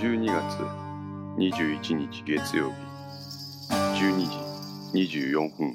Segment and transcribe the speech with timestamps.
[0.00, 0.62] 12月
[1.38, 2.76] 21日月曜日。
[4.00, 5.74] 12時24分。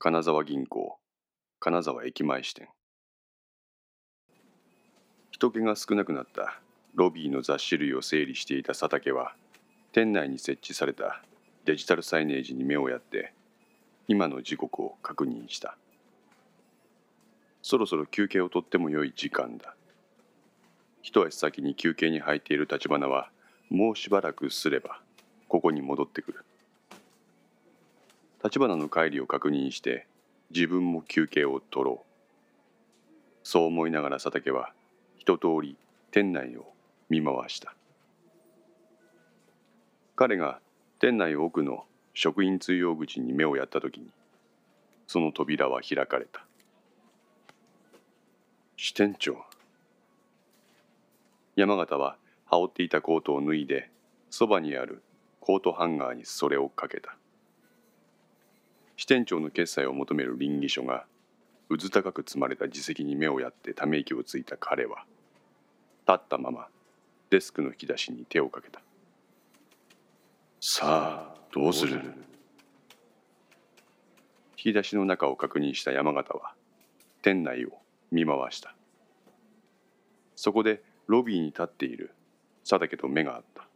[0.00, 0.98] 金沢銀行。
[1.60, 2.68] 金沢駅前支店。
[5.30, 6.60] 人気が少なくなった。
[6.96, 9.36] ロビーの雑誌類を整理していた佐竹は
[9.92, 11.22] 店内に設置された
[11.66, 13.32] デジタルサイネージに目をやって
[14.08, 15.78] 今の時刻を確認した。
[17.62, 19.76] そろそろ休憩をとっても良い時間だ。
[21.02, 23.30] 一足先に休憩に入っている立花は
[23.70, 25.00] もうしばらくすれば
[25.48, 26.44] ここに戻ってくる。
[28.42, 30.06] 立花の帰りを確認して
[30.50, 32.06] 自分も休憩を取ろう。
[33.42, 34.72] そう思いながら佐竹は
[35.18, 35.76] 一通り
[36.10, 36.72] 店内を
[37.08, 37.74] 見回した。
[40.16, 40.60] 彼が
[40.98, 44.10] 店内奥の職員通用口に目をやった時に
[45.06, 46.44] その扉は開かれた。
[48.76, 49.49] 支店長。
[51.60, 52.16] 山形は
[52.46, 53.90] 羽織っていたコートを脱いで
[54.30, 55.02] そばにある
[55.40, 57.18] コートハンガーにそれをかけた。
[58.96, 61.04] 支店長の決済を求める稟議書が
[61.68, 65.04] うず高く積まれた自責に目をやってため息をついた彼は
[66.08, 66.68] 立ったまま
[67.28, 68.80] デスクの引き出しに手をかけた。
[70.60, 72.00] さあどうする？
[74.56, 76.54] 引き出しの中を確認した山形は
[77.20, 77.72] 店内を
[78.10, 78.74] 見回した。
[80.36, 82.14] そこでロビーに立っている。
[82.62, 83.66] 佐竹と目があった。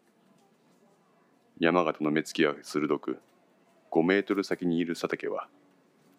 [1.59, 3.19] 山形の目つきは鋭く
[3.91, 5.49] 5メートル先にいる佐竹は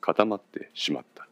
[0.01, 1.25] 固まってしまった。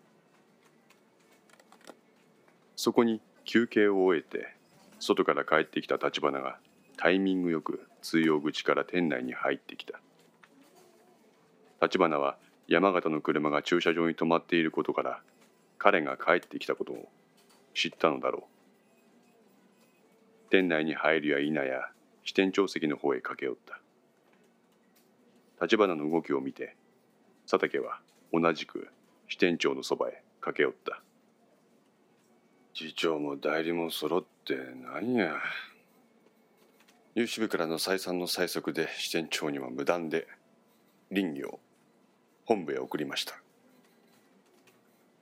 [2.78, 4.56] そこに休憩を終えて
[5.00, 6.60] 外から帰ってきた立花が
[6.96, 10.00] タイミングよく通用口から店内に入ってきた。
[11.82, 12.38] 立花は
[12.70, 15.20] 山形の車が駐車場に止まっていることから
[15.78, 17.10] 彼が帰ってきたことを
[17.74, 18.54] 知ったのだろう。
[20.54, 21.90] 店内に入るや否や
[22.24, 23.56] 支店長席の方へ駆け寄っ
[25.58, 25.66] た。
[25.66, 26.76] 立花の動きを見て
[27.50, 28.90] 佐竹は同じく
[29.28, 31.02] 支店長のそばへ駆け寄った。
[32.76, 34.56] 次長も代理も揃って
[34.94, 35.38] 何や。
[37.16, 40.28] 有志部からの再三の催促で支店長には無断で
[41.12, 41.60] 林業
[42.46, 43.42] 本部へ送りました。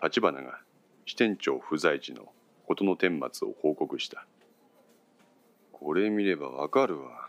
[0.04, 0.60] 立花が
[1.06, 2.34] 支店長不在時の
[2.68, 4.26] 事の顛末を報告した
[5.82, 7.28] これ見ればわかるわ。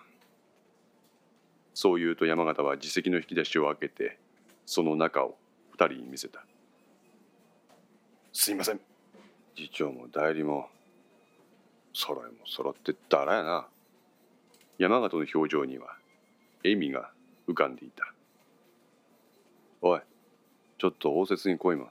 [1.73, 4.19] そう言うと山形は自責の引き出しを開けて
[4.67, 5.37] その中を
[5.71, 6.45] 二人に見せた。
[8.31, 8.81] すいません。
[9.57, 10.69] 次長も代理も
[11.95, 13.67] 揃いも揃ってだらやな。
[14.77, 15.97] 山形の表情には
[16.63, 17.11] 笑みが
[17.49, 18.13] 浮かんでいた。
[19.81, 20.01] おい
[20.79, 21.87] ちょっと応接に来いま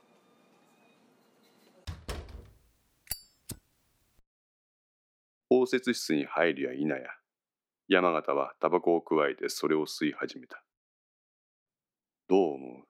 [5.61, 6.97] 応接室に入るや否や。
[7.87, 10.63] 山形はタバコをくわえてそれを吸い始めた。
[12.27, 12.83] どう思う？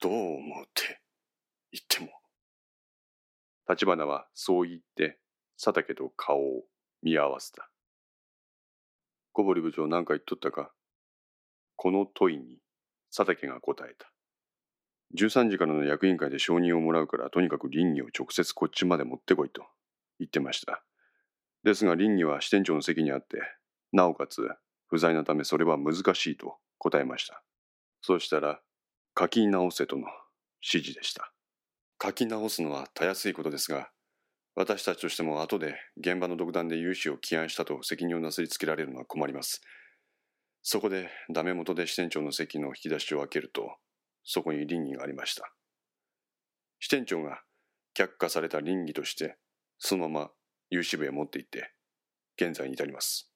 [0.00, 1.00] どう思うって
[1.72, 2.10] 言っても。
[3.68, 5.18] 立花はそう言って
[5.60, 6.62] 佐竹と顔を
[7.02, 7.68] 見合わせた。
[9.32, 10.70] 小堀部長何か言っとったか？
[11.74, 12.58] この問いに
[13.14, 14.12] 佐竹が答えた。
[15.16, 19.64] 13時からの役員会で承認をもらうからとにかく倫理を直接こっちまで持ってこいと
[20.18, 20.82] 言ってました。
[21.66, 23.38] ですが倫理は支店長の席にあって
[23.90, 24.48] なおかつ
[24.86, 27.42] 不在のためそれは難しいと答えました。
[28.02, 28.60] そうしたら
[29.18, 30.02] 書き直せとの
[30.62, 31.32] 指示でした。
[32.00, 33.90] 書き直すのはたやすいことですが
[34.54, 39.60] 私たちとしても後で現場の独断で融資を起案したと責任をなすりつけられるのは困ります。
[40.62, 43.74] そこでダメ元で支店長の席の引き出しを開けると
[44.22, 45.52] そこに倫理がありました。
[46.78, 47.40] 支店長が
[47.98, 49.36] 却下された倫理として
[49.78, 50.30] そのまま
[50.70, 51.72] 融資部へ持って行って
[52.36, 53.30] 現在に至ります。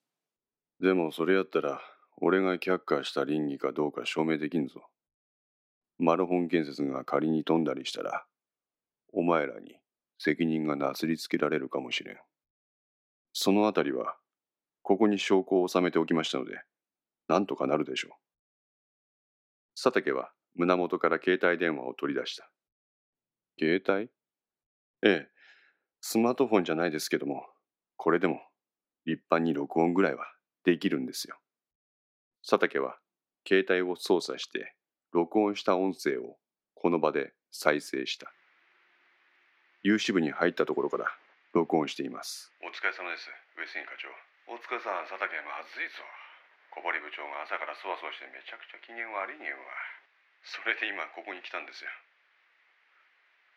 [0.81, 1.81] でもそれやったら
[2.17, 4.83] 俺が却下した倫理かどうか証明できんぞ。
[5.99, 8.25] マルホン建設が仮に飛んだりしたら
[9.13, 9.77] お前らに
[10.19, 12.17] 責任がなすりつけられるかもしれん。
[13.33, 14.17] そのあたりは
[14.83, 16.63] ここに証拠を収めておきましたので
[17.29, 18.13] なんとかなるでしょう。
[19.81, 22.51] 佐竹は胸元から携帯電話を取り出した。
[23.59, 24.11] 携帯？
[25.03, 25.29] ええ、
[26.01, 27.47] スマートフォンじゃないですけども、
[27.97, 28.41] これでも
[29.07, 30.27] 立派に録音ぐらいは
[30.65, 31.37] できるんですよ。
[32.43, 32.99] 佐竹は
[33.47, 34.75] 携帯を操作して
[35.13, 36.37] 録音した音声を
[36.75, 38.33] この場で再生した。
[39.83, 41.07] 有志部に入ったところから
[41.53, 42.53] 録音しています。
[42.63, 44.09] お疲れ様です、上杉課長。
[44.47, 46.03] 大塚さん、佐竹まずいぞ。
[46.71, 49.59] 小堀部長が朝からそわそわしてめちゃくちゃ機嫌悪いねんわ。
[50.45, 51.91] それで今ここに来たんですよ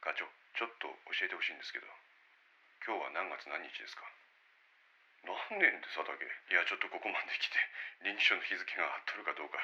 [0.04, 0.28] 課長
[0.60, 1.88] ちょっと教えてほしいんですけど
[2.84, 4.04] 今日は何月何日ですか？
[5.24, 6.20] なんねんって佐竹？
[6.20, 7.56] いやちょっとここまで来て
[8.04, 9.56] 臨機書の日付が合っとるかどうか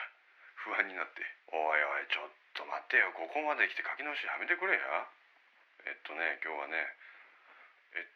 [0.64, 1.20] 不安になって。
[1.52, 3.12] おいおいちょっと待ってよ。
[3.12, 4.80] ここまで来て書き直しやめてくれや。
[5.84, 6.80] えっとね今日はね
[8.00, 8.08] え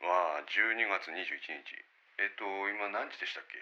[0.00, 1.76] まあ12月21日。
[2.20, 3.60] えっと今何時でしたっけ？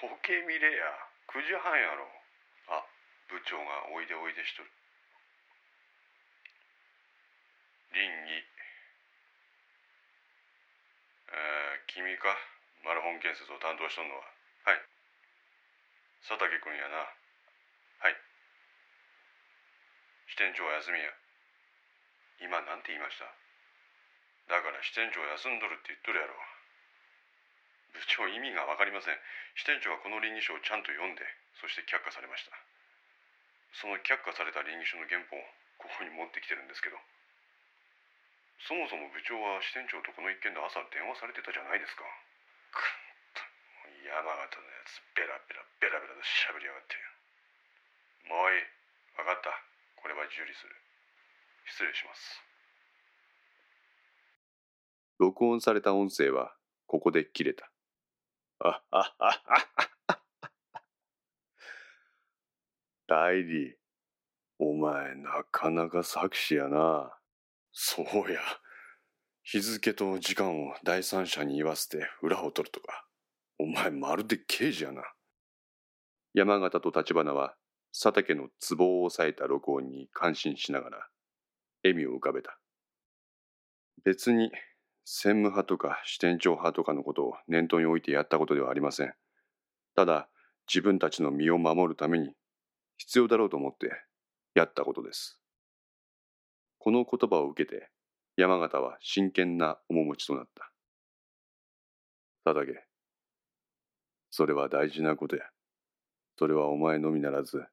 [0.00, 0.88] 時計見れや。
[1.28, 2.08] 9時半やろ。
[2.72, 2.84] あ
[3.28, 4.70] 部長がおいでおいでしとる。
[7.92, 8.39] 倫議
[11.32, 12.36] えー、君か。
[12.80, 14.24] マルホン建設を担当しとんのは。
[14.64, 14.80] はい。
[16.24, 17.04] 佐竹君やな。
[17.04, 18.16] はい。
[20.32, 21.12] 支店長は休みや。
[22.40, 23.28] 今なんて言いました？
[24.48, 26.32] だから支店長休んどるって言っとるやろ。
[27.92, 29.20] 部長意味が分かりません。
[29.60, 31.20] 支店長はこの倫理書をちゃんと読んで
[31.60, 32.56] そして却下されました。
[33.76, 35.44] その却下された倫理書の原本を
[35.76, 36.96] ここに持ってきてるんですけど。
[38.68, 42.04] そもそも部長は支店長とこの一件で朝電話されてたじゃないですか。
[42.72, 42.84] くっ
[43.32, 43.40] と。
[44.04, 46.94] 山形のやつベラベラベラベラとしゃべりやがって。
[48.28, 48.68] もういい。
[49.16, 49.50] 分かった。
[49.96, 50.76] これは受理する。
[51.66, 52.42] 失礼します。
[55.18, 56.54] 録音された音声は
[56.86, 57.70] ここで切れた。
[58.60, 60.20] あはははは
[63.06, 63.76] 大理、
[64.58, 67.19] お前なかなか作詞やな。
[67.72, 68.40] そうや。
[69.42, 73.06] 日付と時間を第三者に言わせて裏を取るとか。
[73.58, 75.02] お前まるで刑事やな。
[76.32, 77.54] 山形と立花は
[77.92, 81.08] 佐竹の壺を押さえた録音に感心しながら
[81.82, 82.58] 笑みを浮かべた。
[84.04, 84.50] 別に
[85.04, 89.12] 専務派とか支店長派とかのことを念頭に置いてやったことではありません。
[89.94, 90.28] ただ
[90.66, 92.32] 自分たちの身を守るために
[92.96, 93.90] 必要だろうと思って
[94.54, 95.40] やったことです。
[96.80, 97.90] この言葉を受けて
[98.36, 100.72] 山形は真剣な面持ちとなった。
[102.42, 102.82] 佐竹、
[104.30, 105.42] それは大事なことや。
[106.38, 107.66] それはお前のみならず、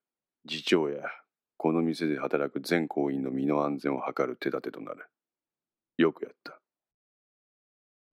[0.45, 1.03] 次長や
[1.55, 5.05] この店で働く全行員の身の安全を図る手立てとなる。
[5.97, 6.59] よくやった。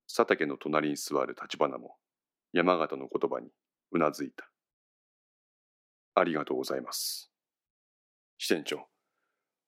[0.06, 1.96] 佐竹の隣に座る立花も
[2.52, 3.48] 山形の言葉に
[3.90, 4.48] うなずいた。
[6.14, 7.32] ありがとうございます。
[8.38, 8.86] 支店長、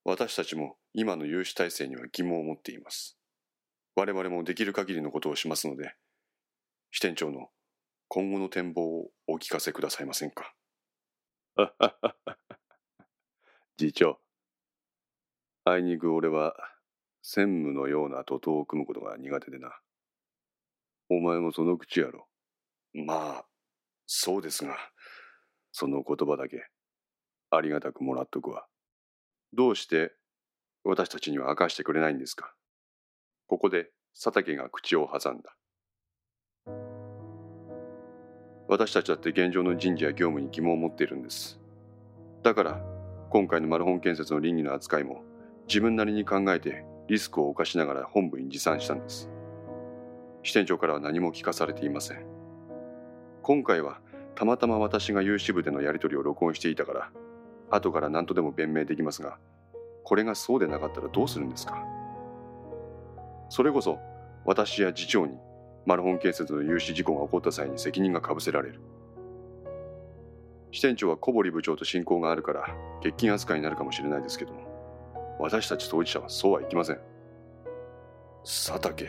[0.09, 3.19] 私たちも今の融資体制には疑問を持っています。
[3.97, 5.97] 我々もできる限りのことをしますので、
[6.93, 7.49] 支店長の
[8.07, 10.55] 今後の展望をお聞かせくださいませんか？
[13.77, 14.21] 次長、
[15.65, 16.55] あいにく俺は
[17.23, 19.77] 専務のような徒党を組むことが苦手でな。
[21.09, 22.29] お前もその口やろ？
[22.95, 23.47] まあ、
[24.07, 24.77] そうですが、
[25.73, 26.69] その言葉だけ、
[27.51, 28.69] ありがたくもらっとくわ。
[29.53, 30.13] どうして
[30.85, 32.53] 私たちには明かしてくれないんですか？
[33.47, 35.57] ここで佐竹が口を挟んだ。
[38.69, 41.61] 私たちだって現状の人事や業務に疑問を持っているんです。
[42.43, 42.83] だから、
[43.31, 45.23] 今回のマルホン建設の倫理の扱いも
[45.69, 49.31] 自分なりに考えてリスクを冒しながら本部に持参したんです。
[50.43, 52.27] 支店長からは何も聞かされていません。
[53.43, 54.01] 今回は
[54.35, 57.11] たまたま私が有志部でのやり取りを録音していたから、
[57.71, 59.39] 後から何とでも弁明できますが、
[60.05, 61.83] これがそうでなかったらどうするんですか？
[63.49, 63.99] それこそ
[64.45, 65.37] 私や次長に
[65.85, 68.81] マルホン建設の有志事故が起こった際に責任がかぶせられる。
[70.73, 77.01] 支店長は小堀部長と親交があるから欠勤扱いになるかもしれないですけども、私たち当事者はそうはいきません。
[78.45, 79.09] 佐竹。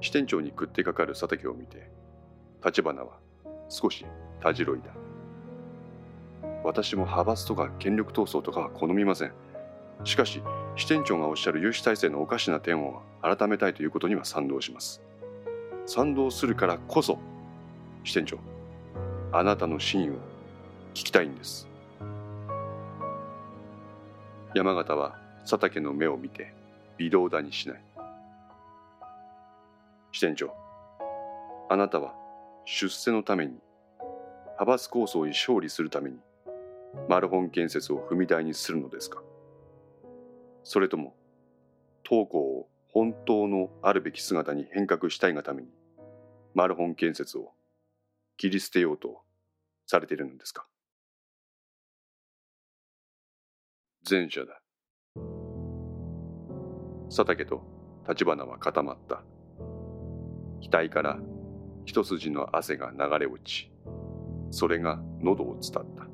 [0.00, 1.90] 支店長に食ってかかる佐竹を見て、
[2.64, 3.18] 立花は
[3.68, 4.04] 少し
[4.40, 4.92] たじろいだ。
[6.66, 9.32] 私も派閥とか権力闘争とかは好みません。
[10.02, 10.42] しかし、
[10.74, 15.00] 支店長がおっしゃる有志体制のおかしな点を改めたいということには賛同します。
[15.86, 17.20] 賛同するからこそ、
[18.02, 18.40] 支店長、
[19.30, 20.14] あなたの真意を
[20.92, 21.68] 聞きたいんです。
[24.56, 26.52] 山形は佐竹の目を見て
[26.98, 27.84] 微動だにしない。
[30.10, 30.52] 支店長、
[31.70, 32.12] あなたは
[32.64, 33.52] 出世のために、
[34.58, 36.18] 派閥構想に勝利するために、
[37.08, 39.22] マルホン建設を踏み台にするのですか？
[40.64, 41.14] それとも、
[42.02, 45.68] 当校を本当のあるべき姿に変革したいがために、
[46.54, 47.52] マルホン建設を
[48.36, 49.22] 切り捨てようと
[49.86, 50.66] されているのですか？
[54.08, 54.60] 前者だ。
[57.08, 57.62] 佐竹と
[58.08, 59.22] 立花は固まった。
[60.68, 61.18] 額から
[61.84, 63.70] 一筋の汗が流れ落ち、
[64.50, 66.05] それが喉を伝った。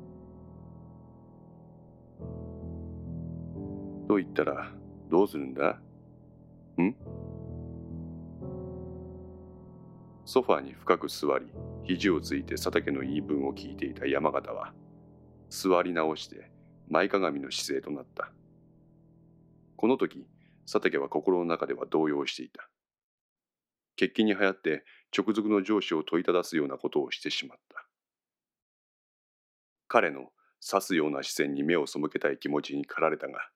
[4.13, 4.71] と言ったら
[5.09, 5.79] どうするんだ？
[6.79, 6.95] ん？
[10.23, 11.47] ソファーに深く座り
[11.83, 14.71] 肘をついて佐竹の言い分を聞いていた山形は
[15.49, 16.51] 座り直して
[16.89, 18.31] 前かがみの姿勢となった。
[19.77, 20.27] この時
[20.67, 22.69] 佐竹は心の中では動揺していた。
[23.95, 24.83] 決起に流行って
[25.17, 27.83] 直属の上司を問いただすようなことをしてしまった。
[29.87, 30.27] 彼の
[30.63, 33.49] 刺すような視線に目を背けたい気持ちに駆られたが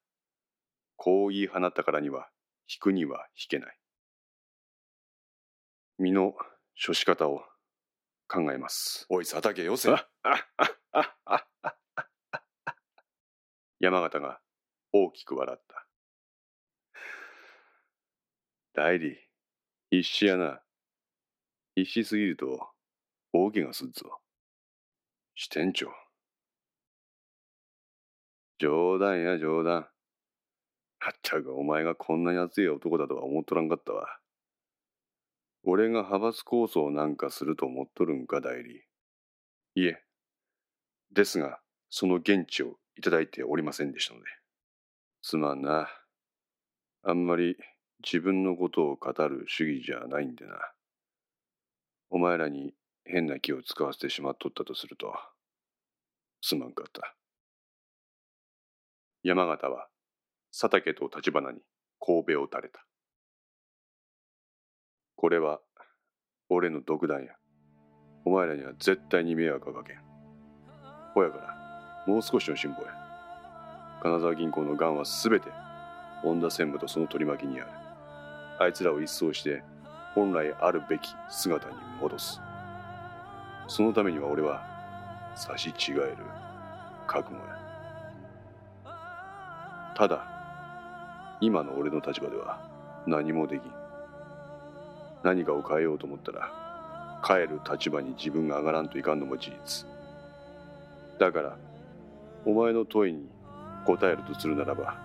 [0.98, 2.28] こう言い放ったからには
[2.68, 3.78] 引くには引けない。
[6.00, 6.36] 身の
[6.86, 7.44] 処し方を
[8.28, 9.06] 考えます。
[9.10, 9.90] おい佐竹よせ。
[13.80, 14.42] 山形が
[14.92, 15.88] 大きく笑った。
[18.74, 19.18] 代理
[19.90, 20.62] 必死やな
[21.76, 22.70] 必死すぎると
[23.34, 24.20] 大怪我すっぞ。
[25.36, 25.92] 支店長。
[28.60, 29.88] 冗談や冗談
[31.00, 34.20] まったくお前がこんなやつや男だとは思っとらんかったわ。
[35.64, 38.84] 俺が派閥構想なんかすると思っとるんか代理
[39.76, 40.02] いえ。
[41.14, 44.26] ですがその現地をいただいておりませんでしたので。
[45.22, 45.90] すまんな。
[47.04, 47.58] あんまり
[48.04, 50.54] 自分のことを語る主義じゃないんでな。
[52.10, 52.74] お前らに
[53.06, 55.14] 変な気を使わせてしまっとったとすると。
[56.42, 57.16] すまんかった。
[59.24, 59.88] 山形は
[60.60, 61.60] 佐竹と橘に
[62.04, 62.84] 神戸を垂れた。
[65.16, 65.60] これは
[66.50, 67.34] 俺の独断や。
[68.26, 69.98] お前らには絶対に迷惑はかけん。
[71.14, 72.92] ほやからもう少しの辛抱や。
[74.02, 75.46] 金沢銀行の癌は全て
[76.24, 77.70] 恩田専務とその取り巻きにある。
[78.60, 79.62] あいつらを一掃して
[80.16, 82.42] 本来あるべき姿に戻す。
[83.68, 84.66] そのためには俺は
[85.36, 86.18] 差し違える
[87.06, 87.60] 覚悟や。
[89.96, 90.37] ただ
[91.42, 92.60] 今の俺の立場では
[93.06, 93.72] 何もできん。
[95.24, 99.88] 何かを変えようと思ったら帰る立場に自分が上がらんといかんのも事実。
[101.20, 101.58] だから
[102.46, 103.28] お前の問いに
[103.86, 104.96] 答えるとするならば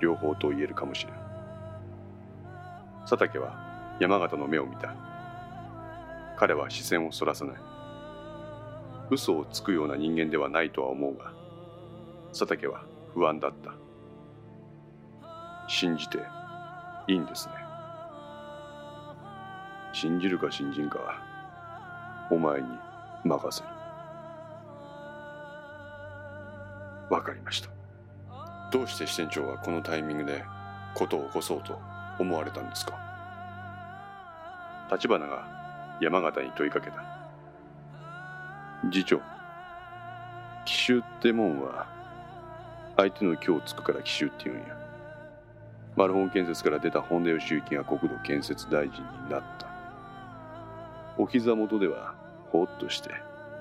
[0.00, 1.14] 両方と言えるかもしれん。
[3.02, 4.94] 佐竹は山形の目を見た。
[6.36, 7.56] 彼は視線をそらさない。
[9.10, 11.32] 嘘をつくような人間ではないとは思うが
[12.28, 13.72] 佐竹は不安だった。
[15.72, 16.18] 信じて
[17.06, 17.54] いいんですね。
[19.92, 21.22] 信じるか信じんか
[22.28, 22.66] お前に
[23.24, 23.68] 任せる。
[27.08, 27.70] わかりました。
[28.72, 30.44] どうして支店長はこのタイミングで
[30.96, 31.78] 事を起こそうと
[32.18, 32.98] 思われたんですか？
[34.90, 36.96] 立花が山形に問いかけた。
[38.90, 39.20] 次長
[40.64, 41.86] 奇襲ってもんは
[42.96, 44.79] 相手の今日つくから奇襲って言うんや。
[46.00, 49.66] マルホン建設から出た本田義行が国土建設大臣になった。
[51.18, 52.14] お膝元では
[52.50, 53.10] ほっとして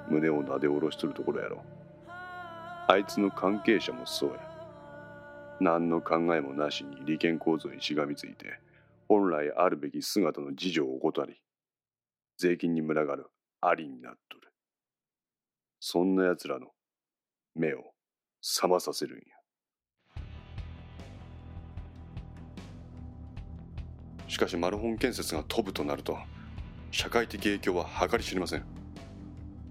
[0.08, 1.62] 胸をなで下ろしとるところやろ
[2.88, 4.39] あいつの関係者もそうや。
[5.60, 8.58] 何の考えもなしに利権構造にしがみついて
[9.10, 11.41] 本来あるべき姿の事情を怠り
[12.38, 13.25] 税金に群がる
[13.60, 14.48] ありになっとる。
[15.81, 16.67] そんな奴らの
[17.53, 17.91] 目を
[18.41, 19.38] 覚まさせるんや。
[24.29, 26.15] しかしマルホン建設が飛ぶとなると
[26.91, 28.63] 社会的影響は計り知りません。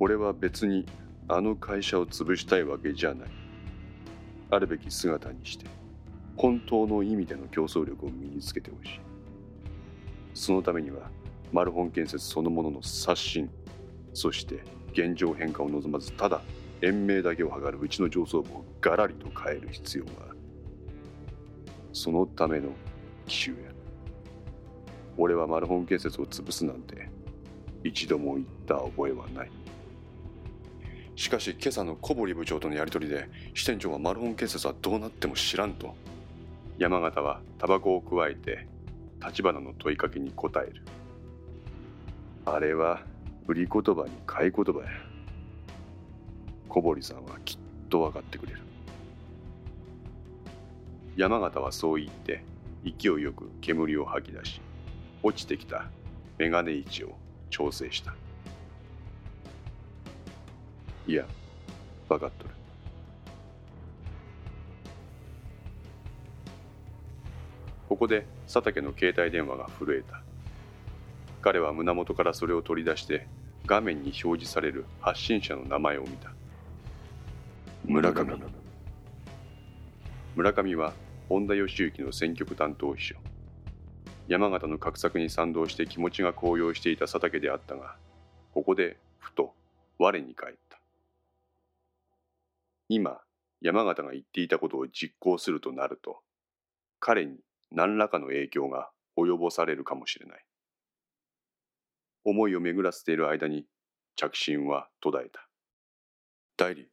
[0.01, 0.85] 俺は別に
[1.29, 3.29] あの会社を潰したいわけじゃない。
[4.51, 5.67] あるべき姿にして
[6.37, 9.01] 本当の意味での競争力を身につけてほしい。
[10.35, 11.09] そのためには
[11.53, 13.49] マルホン建設そのものの刷新
[14.13, 16.41] そして現状変化を望まずただ
[16.83, 20.39] 延命だけを図るうちの上層部をガラリと変える必要がある。
[21.93, 22.71] そのための
[23.27, 23.68] 奇襲や
[25.19, 27.11] 俺はマルホン建設を潰すなんて
[27.85, 29.51] 一度も言った覚えはない。
[31.17, 35.97] しかし今朝の小堀部長とのやり取りで支店長はマルホン建設はどうなっても知らんと
[36.79, 38.69] 山形はタバコをくわえて
[39.21, 40.83] 立花の問いかけに答える。
[42.47, 43.03] あれは
[43.49, 44.87] 売り言葉に買い言葉や。
[46.69, 47.59] 小堀さんはきっ
[47.89, 48.61] と分かってくれる。
[51.17, 52.45] 山形はそう言って
[52.85, 54.61] 勢いよく煙を吐き出し
[55.23, 55.87] 落ちてきた。
[56.39, 57.17] メガネ位置を
[57.51, 58.15] 調整した。
[61.07, 61.25] いや
[62.09, 62.51] 分かっとる。
[67.89, 70.23] ここで佐竹の携帯電話が震えた。
[71.41, 73.27] 彼は胸元からそれを取り出して
[73.67, 76.31] 画面に表示される発信者の名前を見た。
[77.85, 78.39] 村上。
[80.37, 80.93] 村上は
[81.29, 83.17] 本田義行の選挙区担当秘書
[84.29, 87.97] 山形の画策に賛同して気持ちが高揚していた佐竹であったが
[88.53, 89.55] ここでふと
[89.99, 90.79] 我に返った。
[92.91, 93.23] 今
[93.63, 96.19] 山形が言っていたことを実行するとなると
[97.01, 97.39] 彼に
[97.73, 100.45] 何らかの影響が及ぼされるかもしれない。
[102.25, 103.65] 思いを巡らせている間に
[104.15, 105.49] 着信は途絶えた。
[106.59, 106.89] 代理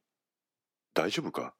[0.94, 1.52] 大丈夫か？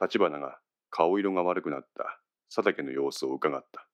[0.00, 2.18] 立花が顔色が悪くなった。
[2.54, 3.86] 佐竹の様子を伺った。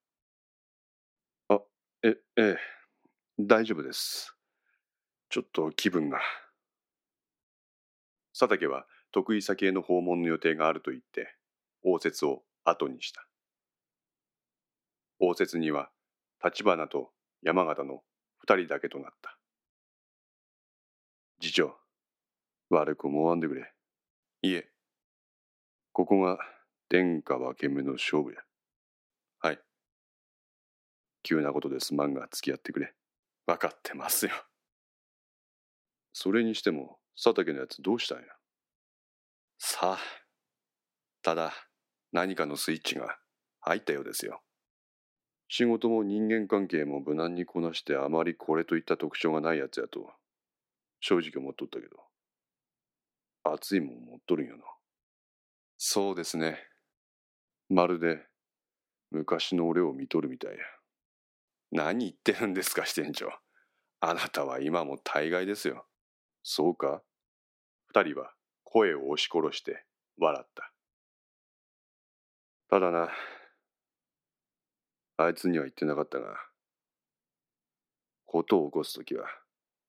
[2.02, 2.57] えええ。
[3.38, 4.35] 大丈夫です。
[5.28, 6.19] ちょっと気分が。
[8.33, 11.35] 佐竹は得意先への訪問の予定があると言って
[11.83, 13.26] 応接を後にした。
[15.19, 15.90] 応接には
[16.42, 17.11] 立花と
[17.42, 18.00] 山形の
[18.38, 19.37] 二人だけとなった。
[21.38, 21.76] 次長
[22.71, 23.75] 悪く思わんでくれ。
[24.40, 24.71] いえ。
[25.92, 26.38] ここが
[26.88, 28.38] 天下分け目の勝負や。
[31.22, 31.94] 急なことです。
[31.94, 32.94] まんが付き合ってくれ。
[33.46, 34.32] 分かってますよ。
[36.12, 38.24] それにしても佐竹のやつどうしたんや？
[39.58, 39.98] さあ
[41.22, 41.52] ただ
[42.12, 43.18] 何かのスイッチが
[43.60, 44.42] 入ったようですよ。
[45.48, 50.10] 仕事も人間関係も無難にこなしてあまりこれといった特徴がないやつやと
[51.00, 51.96] 正直思っとったけど。
[53.42, 54.62] 熱いもん持っとるんやな。
[55.78, 56.58] そうですね。
[57.68, 58.26] まるで
[59.10, 60.58] 昔の俺を見とるみたいや。
[61.72, 63.30] 何言ってるんですか支店長。
[64.00, 65.86] あなたは今も大概ですよ。
[66.42, 67.02] そうか？
[67.88, 68.32] 二人は
[68.64, 69.84] 声を押し殺して
[70.18, 70.72] 笑った。
[72.68, 73.10] ただな
[75.16, 76.36] あいつには言ってなかったが
[78.26, 79.26] 事を起こす時は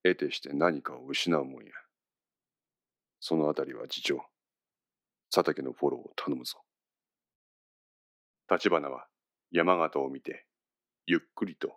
[0.03, 1.71] 得てして何かを失うもんや。
[3.19, 4.25] そのあたりは次長
[5.33, 6.57] 佐竹のフォローを頼むぞ。
[8.49, 9.05] 立花は
[9.51, 10.45] 山形を見て
[11.11, 11.73] ゆっくりと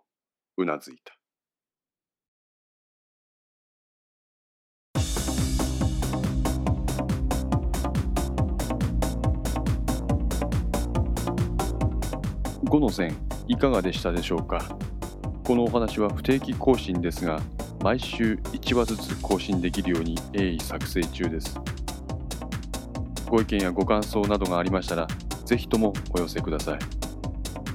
[0.55, 1.13] うなずいた。
[12.63, 13.17] 5の線
[13.49, 14.63] いかがでしたでしょうか？
[15.43, 17.41] このお話は不定期更新ですが
[17.83, 21.59] 毎週1話ずつ更新できるように鋭意作成中です。
[23.27, 25.05] ご意見やご感想などがありましたら
[25.43, 27.04] ぜひともお寄せください。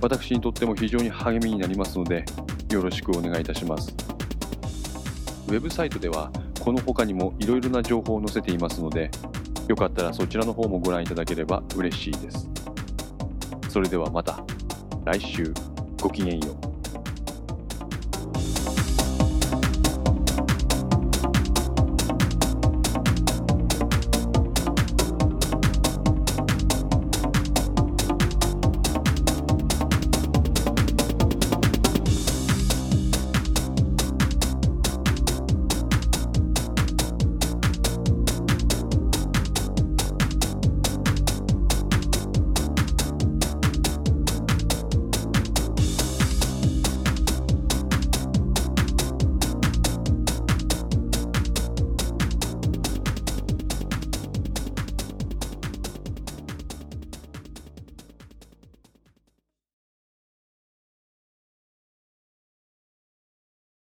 [0.01, 2.25] 私にとっても非常に励みになりますので
[2.71, 3.95] よろしくお願いいたします。
[5.49, 9.11] ウェブサイトではこの他にもいろいろな情報を載せていますので
[9.69, 12.49] よかったらそちらの方もご覧いただければ嬉しいです。
[13.69, 14.43] それではまた。
[15.05, 15.55] 来週
[16.03, 16.70] ごきげんよう。